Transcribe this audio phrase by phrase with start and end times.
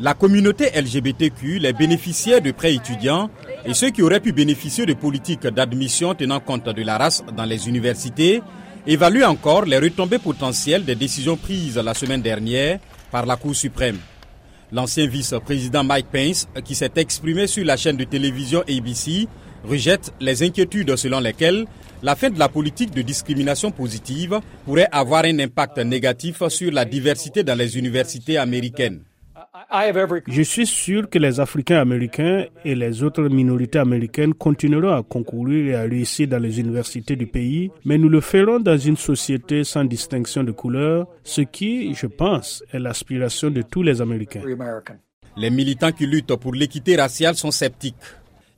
[0.00, 3.30] La communauté LGBTQ, les bénéficiaires de prêts étudiants
[3.64, 7.44] et ceux qui auraient pu bénéficier de politiques d'admission tenant compte de la race dans
[7.44, 8.42] les universités
[8.88, 12.80] évaluent encore les retombées potentielles des décisions prises la semaine dernière
[13.12, 13.98] par la Cour suprême.
[14.72, 19.28] L'ancien vice-président Mike Pence, qui s'est exprimé sur la chaîne de télévision ABC,
[19.62, 21.66] rejette les inquiétudes selon lesquelles
[22.02, 26.84] la fin de la politique de discrimination positive pourrait avoir un impact négatif sur la
[26.84, 29.00] diversité dans les universités américaines.
[30.28, 35.66] Je suis sûr que les Africains américains et les autres minorités américaines continueront à concourir
[35.66, 39.64] et à réussir dans les universités du pays, mais nous le ferons dans une société
[39.64, 44.42] sans distinction de couleur, ce qui, je pense, est l'aspiration de tous les Américains.
[45.36, 47.96] Les militants qui luttent pour l'équité raciale sont sceptiques.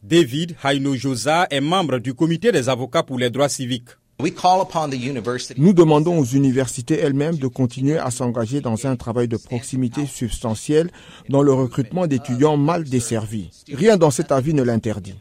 [0.03, 3.89] David Haino Josa est membre du comité des avocats pour les droits civiques.
[4.19, 10.91] Nous demandons aux universités elles-mêmes de continuer à s'engager dans un travail de proximité substantiel
[11.29, 13.51] dans le recrutement d'étudiants mal desservis.
[13.71, 15.17] Rien dans cet avis ne l'interdit.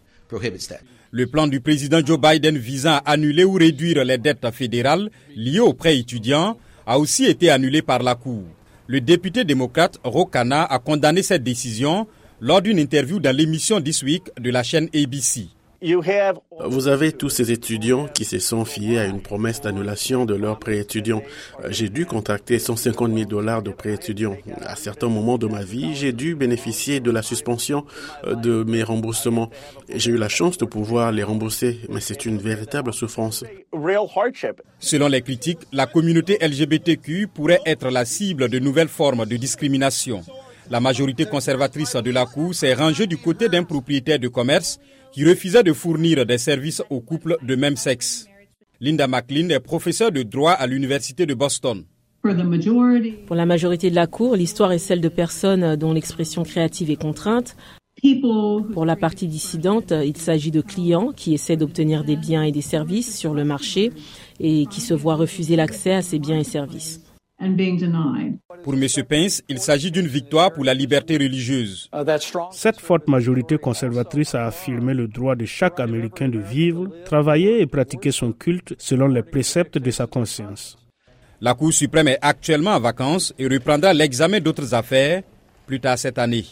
[1.11, 5.59] Le plan du président Joe Biden visant à annuler ou réduire les dettes fédérales liées
[5.59, 8.43] aux prêts étudiants a aussi été annulé par la Cour.
[8.88, 12.07] Le député démocrate Rokana a condamné cette décision
[12.39, 15.47] lors d'une interview dans l'émission This Week de la chaîne ABC.
[16.67, 20.58] Vous avez tous ces étudiants qui se sont fiés à une promesse d'annulation de leurs
[20.58, 21.22] prêts étudiants.
[21.64, 24.36] Euh, j'ai dû contacter 150 000 dollars de prêts étudiants.
[24.66, 27.86] À certains moments de ma vie, j'ai dû bénéficier de la suspension
[28.25, 29.52] euh, de mes remboursements.
[29.94, 33.44] J'ai eu la chance de pouvoir les rembourser, mais c'est une véritable souffrance.
[34.80, 40.23] Selon les critiques, la communauté LGBTQ pourrait être la cible de nouvelles formes de discrimination.
[40.72, 44.80] La majorité conservatrice de la Cour s'est rangée du côté d'un propriétaire de commerce
[45.16, 48.27] qui refusait de fournir des services aux couples de même sexe.
[48.81, 51.85] Linda McLean est professeure de droit à l'Université de Boston.
[52.22, 57.02] Pour la majorité de la Cour, l'histoire est celle de personnes dont l'expression créative est
[57.02, 57.55] contrainte.
[58.73, 62.59] Pour la partie dissidente, il s'agit de clients qui essaient d'obtenir des biens et des
[62.59, 63.94] services sur le marché
[64.41, 67.04] et qui se voient refuser l'accès à ces biens et services.
[68.63, 68.85] Pour M.
[69.07, 71.90] Pence, il s'agit d'une victoire pour la liberté religieuse.
[72.51, 77.68] Cette forte majorité conservatrice a affirmé le droit de chaque Américain de vivre, travailler et
[77.68, 80.78] pratiquer son culte selon les préceptes de sa conscience.
[81.41, 85.22] La Cour suprême est actuellement en vacances et reprendra l'examen d'autres affaires
[85.68, 86.45] plus tard cette année.